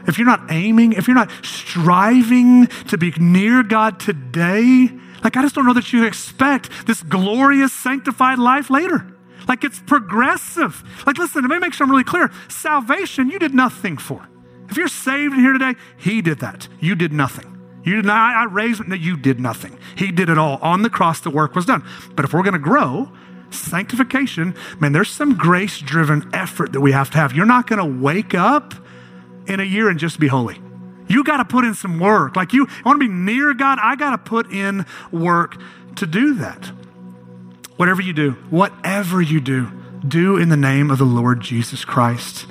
[0.09, 4.89] If you're not aiming, if you're not striving to be near God today,
[5.23, 9.05] like I just don't know that you expect this glorious, sanctified life later.
[9.47, 10.83] Like it's progressive.
[11.05, 12.31] Like, listen, let me make sure I'm really clear.
[12.49, 14.27] Salvation, you did nothing for.
[14.69, 16.67] If you're saved here today, He did that.
[16.79, 17.55] You did nothing.
[17.83, 19.79] You did not, I raised him, you did nothing.
[19.95, 20.57] He did it all.
[20.61, 21.83] On the cross, the work was done.
[22.15, 23.11] But if we're going to grow,
[23.51, 27.33] sanctification, man, there's some grace driven effort that we have to have.
[27.33, 28.73] You're not going to wake up
[29.49, 30.61] in a year and just be holy.
[31.07, 32.35] You got to put in some work.
[32.35, 35.59] Like you want to be near God, I got to put in work
[35.95, 36.71] to do that.
[37.77, 39.71] Whatever you do, whatever you do,
[40.07, 42.45] do in the name of the Lord Jesus Christ.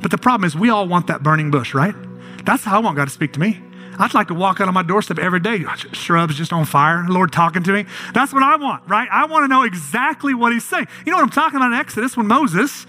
[0.00, 1.94] But the problem is, we all want that burning bush, right?
[2.44, 3.60] That's how I want God to speak to me.
[3.98, 7.32] I'd like to walk out on my doorstep every day, shrubs just on fire, Lord
[7.32, 7.84] talking to me.
[8.14, 9.06] That's what I want, right?
[9.12, 10.88] I want to know exactly what he's saying.
[11.04, 12.86] You know what I'm talking about in Exodus when Moses,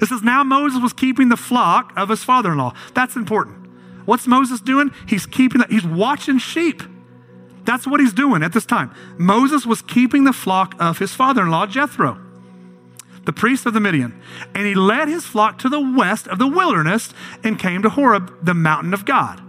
[0.00, 2.74] it says, now Moses was keeping the flock of his father in law.
[2.94, 3.56] That's important.
[4.06, 4.90] What's Moses doing?
[5.06, 6.82] He's keeping that, he's watching sheep.
[7.64, 8.92] That's what he's doing at this time.
[9.18, 12.18] Moses was keeping the flock of his father in law, Jethro,
[13.24, 14.20] the priest of the Midian.
[14.54, 17.12] And he led his flock to the west of the wilderness
[17.44, 19.42] and came to Horeb, the mountain of God.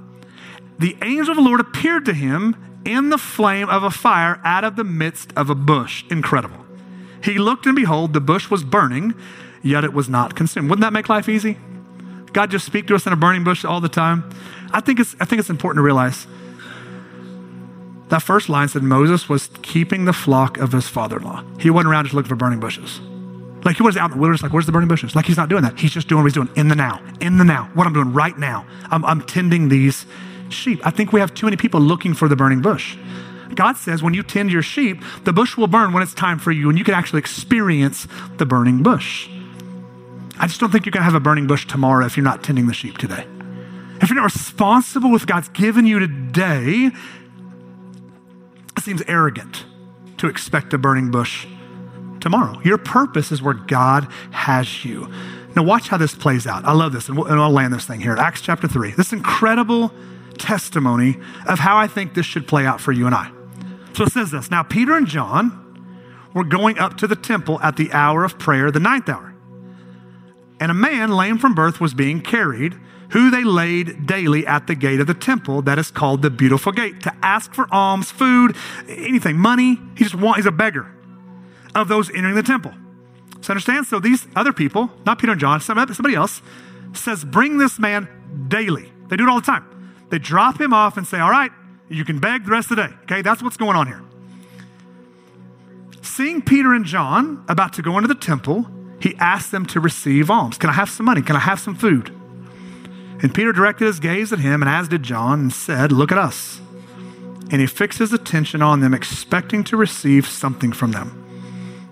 [0.78, 4.64] The angel of the Lord appeared to him in the flame of a fire out
[4.64, 6.04] of the midst of a bush.
[6.10, 6.66] Incredible.
[7.24, 9.14] He looked and behold, the bush was burning,
[9.62, 10.70] yet it was not consumed.
[10.70, 11.58] Wouldn't that make life easy?
[12.34, 14.30] God just speak to us in a burning bush all the time.
[14.72, 16.28] I think it's, I think it's important to realize
[18.10, 21.44] that first line said Moses was keeping the flock of his father in law.
[21.60, 23.00] He wasn't around just looking for burning bushes.
[23.64, 25.16] Like he was out in the wilderness, like, where's the burning bushes?
[25.16, 25.80] Like he's not doing that.
[25.80, 28.12] He's just doing what he's doing in the now, in the now, what I'm doing
[28.12, 28.66] right now.
[28.90, 30.06] I'm, I'm tending these
[30.50, 30.86] sheep.
[30.86, 32.98] I think we have too many people looking for the burning bush.
[33.56, 36.52] God says when you tend your sheep, the bush will burn when it's time for
[36.52, 39.30] you, and you can actually experience the burning bush.
[40.42, 42.44] I just don't think you're going to have a burning bush tomorrow if you're not
[42.44, 43.28] tending the sheep today.
[44.02, 46.90] If you're not responsible with God's given you today,
[48.76, 49.66] it seems arrogant
[50.18, 51.46] to expect a burning bush
[52.22, 52.60] tomorrow.
[52.64, 55.12] Your purpose is where God has you.
[55.56, 56.66] Now, watch how this plays out.
[56.66, 58.16] I love this, and, we'll, and I'll land this thing here.
[58.16, 58.94] Acts chapter 3.
[58.94, 59.94] This incredible
[60.40, 63.32] testimony of how I think this should play out for you and I.
[63.94, 65.60] So it says this Now, Peter and John
[66.34, 69.31] were going up to the temple at the hour of prayer, the ninth hour
[70.62, 72.76] and a man lame from birth was being carried,
[73.10, 76.72] who they laid daily at the gate of the temple that is called the Beautiful
[76.72, 78.56] Gate to ask for alms, food,
[78.88, 79.80] anything, money.
[79.98, 80.90] He just want, he's a beggar
[81.76, 82.74] of those entering the temple.
[83.42, 83.88] So understand?
[83.88, 86.44] So these other people, not Peter and John, somebody else,
[86.94, 88.08] says, bring this man
[88.48, 88.94] daily.
[89.08, 89.66] They do it all the time.
[90.10, 91.52] They drop him off and say, all right,
[91.90, 92.94] you can beg the rest of the day.
[93.04, 94.04] Okay, that's what's going on here.
[96.04, 98.68] Seeing Peter and John about to go into the temple,
[99.02, 100.58] he asked them to receive alms.
[100.58, 101.22] Can I have some money?
[101.22, 102.10] Can I have some food?
[103.22, 106.18] And Peter directed his gaze at him, and as did John, and said, Look at
[106.18, 106.62] us.
[107.50, 111.18] And he fixed his attention on them, expecting to receive something from them.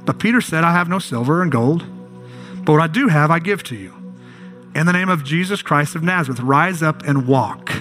[0.05, 1.83] But Peter said, I have no silver and gold,
[2.63, 3.93] but what I do have, I give to you.
[4.75, 7.71] In the name of Jesus Christ of Nazareth, rise up and walk.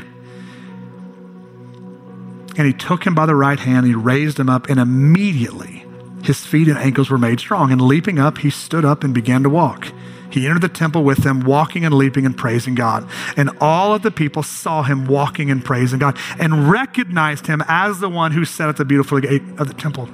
[2.56, 5.84] And he took him by the right hand, he raised him up, and immediately
[6.28, 9.42] his feet and ankles were made strong, and leaping up, he stood up and began
[9.42, 9.92] to walk.
[10.30, 13.08] He entered the temple with them, walking and leaping and praising God.
[13.36, 18.00] And all of the people saw him walking and praising God and recognized him as
[18.00, 20.08] the one who sat at the beautiful gate of the temple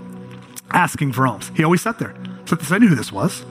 [0.71, 1.51] asking for alms.
[1.57, 2.15] He always sat there.
[2.47, 3.45] So they knew who this was.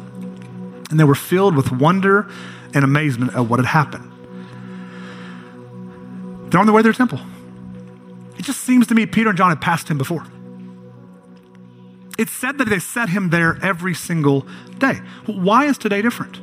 [0.89, 2.30] And they were filled with wonder
[2.73, 4.10] and amazement at what had happened.
[6.49, 7.19] They're on their way to their temple.
[8.38, 10.26] It just seems to me Peter and John had passed him before.
[12.17, 14.45] It's said that they set him there every single
[14.78, 15.02] day.
[15.26, 16.39] Why is today different?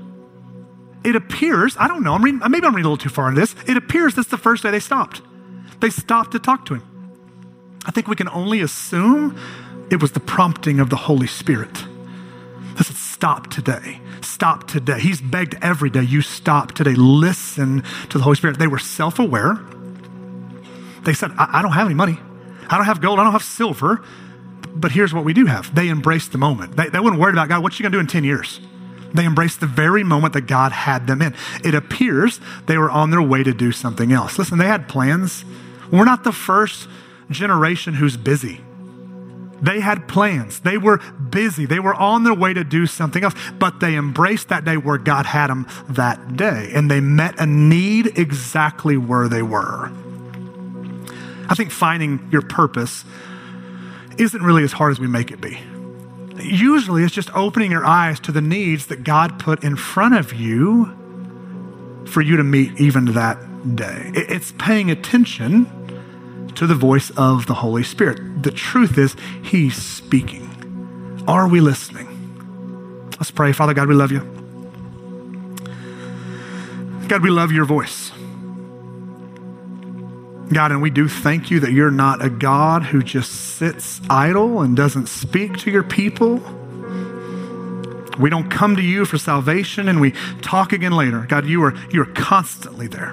[1.04, 3.40] It appears, I don't know, I'm reading, maybe I'm reading a little too far into
[3.40, 3.54] this.
[3.66, 5.22] It appears that's the first day they stopped.
[5.80, 6.82] They stopped to talk to him.
[7.86, 9.38] I think we can only assume
[9.90, 11.86] it was the prompting of the Holy Spirit.
[12.76, 14.00] They said, Stop today.
[14.22, 14.98] Stop today.
[15.00, 16.94] He's begged every day, you stop today.
[16.94, 18.58] Listen to the Holy Spirit.
[18.58, 19.58] They were self aware.
[21.02, 22.18] They said, I, I don't have any money.
[22.68, 23.18] I don't have gold.
[23.18, 24.02] I don't have silver.
[24.74, 25.74] But here's what we do have.
[25.74, 26.76] They embraced the moment.
[26.76, 28.60] They, they weren't worried about God, what you going to do in 10 years?
[29.12, 31.34] They embraced the very moment that God had them in.
[31.64, 34.38] It appears they were on their way to do something else.
[34.38, 35.44] Listen, they had plans.
[35.90, 36.88] We're not the first
[37.30, 38.60] generation who's busy.
[39.62, 40.60] They had plans.
[40.60, 41.66] They were busy.
[41.66, 44.96] They were on their way to do something else, but they embraced that day where
[44.96, 49.92] God had them that day, and they met a need exactly where they were.
[51.48, 53.04] I think finding your purpose
[54.18, 55.58] isn't really as hard as we make it be.
[56.42, 60.32] Usually, it's just opening your eyes to the needs that God put in front of
[60.32, 60.96] you
[62.06, 63.38] for you to meet even that
[63.76, 64.10] day.
[64.14, 68.42] It's paying attention to the voice of the Holy Spirit.
[68.42, 71.24] The truth is, He's speaking.
[71.28, 73.10] Are we listening?
[73.12, 73.52] Let's pray.
[73.52, 74.20] Father God, we love you.
[77.08, 78.12] God, we love your voice.
[80.52, 84.62] God, and we do thank you that you're not a God who just sits idle
[84.62, 86.40] and doesn't speak to your people.
[88.18, 91.24] We don't come to you for salvation and we talk again later.
[91.28, 93.12] God, you are, you are constantly there.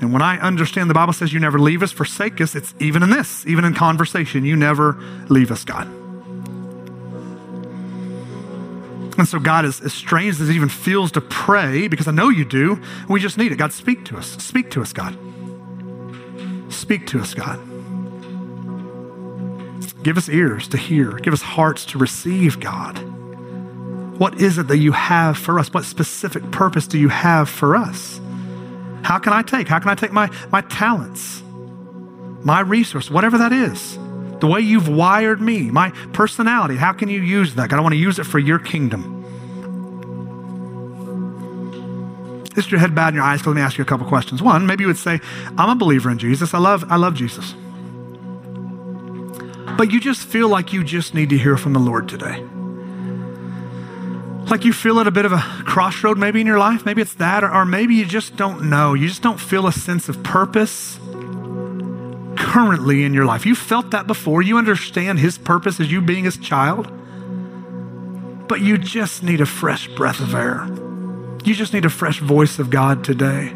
[0.00, 3.02] And when I understand the Bible says you never leave us, forsake us, it's even
[3.02, 5.88] in this, even in conversation, you never leave us, God.
[9.16, 12.28] And so, God, as, as strange as it even feels to pray, because I know
[12.28, 13.56] you do, we just need it.
[13.56, 14.36] God, speak to us.
[14.42, 15.16] Speak to us, God.
[16.68, 17.60] Speak to us, God.
[20.02, 22.98] Give us ears to hear, give us hearts to receive, God.
[24.18, 25.72] What is it that you have for us?
[25.72, 28.20] What specific purpose do you have for us?
[29.02, 29.66] How can I take?
[29.66, 31.42] How can I take my, my talents,
[32.42, 33.98] my resource, whatever that is?
[34.44, 37.70] The way you've wired me, my personality, how can you use that?
[37.70, 39.24] God, I want to use it for your kingdom.
[42.54, 43.46] Just your head bowed and your eyes.
[43.46, 44.42] Let me ask you a couple questions.
[44.42, 45.22] One, maybe you would say,
[45.56, 46.52] I'm a believer in Jesus.
[46.52, 47.54] I love, I love Jesus.
[49.78, 52.44] But you just feel like you just need to hear from the Lord today.
[54.50, 56.84] Like you feel at a bit of a crossroad maybe in your life.
[56.84, 58.92] Maybe it's that, or, or maybe you just don't know.
[58.92, 60.98] You just don't feel a sense of purpose
[62.36, 63.46] currently in your life.
[63.46, 64.42] You felt that before.
[64.42, 66.90] You understand His purpose as you being His child.
[68.48, 70.66] But you just need a fresh breath of air.
[71.44, 73.54] You just need a fresh voice of God today.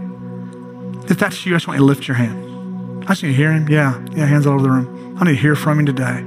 [1.08, 3.04] If that's you, I just want you to lift your hand.
[3.04, 3.68] I just need to hear Him.
[3.68, 5.16] Yeah, yeah, hands all over the room.
[5.18, 6.24] I need to hear from Him today.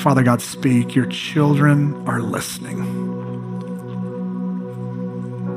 [0.00, 0.94] Father God, speak.
[0.94, 3.08] Your children are listening.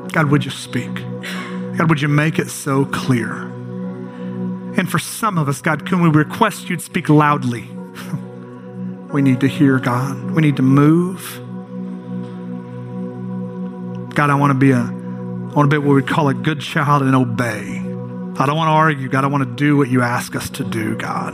[0.09, 0.93] God, would you speak?
[1.77, 3.49] God, would you make it so clear?
[4.83, 7.61] And for some of us, God, can we request you'd speak loudly?
[9.13, 10.31] we need to hear, God.
[10.31, 11.39] We need to move.
[14.13, 16.59] God, I want to be a, I want to be what we call a good
[16.59, 17.77] child and obey.
[18.37, 19.23] I don't want to argue, God.
[19.23, 21.33] I want to do what you ask us to do, God.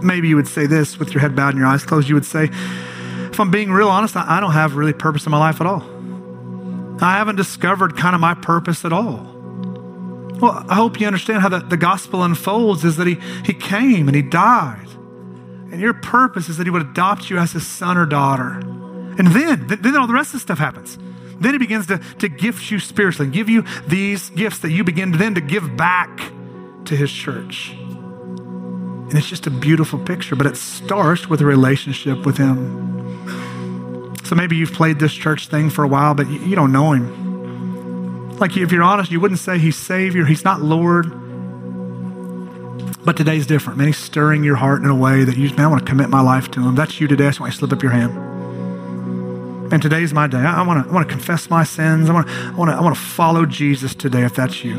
[0.00, 2.08] Maybe you would say this with your head bowed and your eyes closed.
[2.08, 2.50] You would say,
[3.32, 5.82] if I'm being real honest, I don't have really purpose in my life at all.
[7.02, 9.33] I haven't discovered kind of my purpose at all.
[10.44, 13.14] Well, I hope you understand how the, the gospel unfolds is that he,
[13.46, 14.86] he came and he died.
[15.72, 18.58] And your purpose is that he would adopt you as his son or daughter.
[18.58, 20.98] And then, then all the rest of the stuff happens.
[21.40, 25.12] Then he begins to, to gift you spiritually, give you these gifts that you begin
[25.12, 26.14] then to give back
[26.84, 27.70] to his church.
[27.70, 34.14] And it's just a beautiful picture, but it starts with a relationship with him.
[34.24, 36.92] So maybe you've played this church thing for a while, but you, you don't know
[36.92, 37.23] him.
[38.38, 41.12] Like if you're honest, you wouldn't say he's Savior, he's not Lord.
[43.04, 43.78] But today's different.
[43.78, 46.08] Man, he's stirring your heart in a way that you, man, I want to commit
[46.08, 46.74] my life to him.
[46.74, 47.26] That's you today.
[47.26, 49.72] I just want you to slip up your hand.
[49.72, 50.38] And today's my day.
[50.38, 52.08] I, want to I want to confess my sins.
[52.08, 54.74] I want to I want to I want to follow Jesus today if that's you.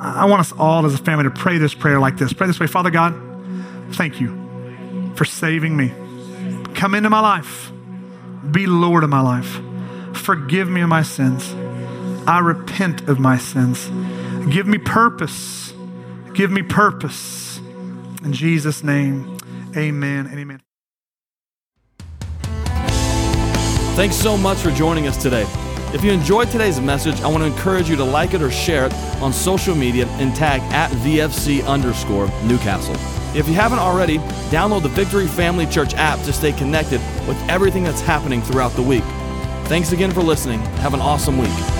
[0.00, 2.32] I want us all as a family to pray this prayer like this.
[2.32, 3.14] Pray this way, Father God,
[3.92, 5.92] thank you for saving me.
[6.74, 7.72] Come into my life.
[8.50, 9.60] Be Lord of my life.
[10.28, 11.54] Forgive me of my sins.
[12.28, 13.88] I repent of my sins.
[14.52, 15.72] Give me purpose.
[16.34, 17.56] Give me purpose.
[18.22, 19.38] In Jesus' name,
[19.74, 20.60] amen and amen.
[23.96, 25.46] Thanks so much for joining us today.
[25.94, 28.84] If you enjoyed today's message, I want to encourage you to like it or share
[28.84, 32.96] it on social media and tag at VFC underscore Newcastle.
[33.34, 34.18] If you haven't already,
[34.50, 38.82] download the Victory Family Church app to stay connected with everything that's happening throughout the
[38.82, 39.04] week.
[39.68, 40.60] Thanks again for listening.
[40.80, 41.77] Have an awesome week.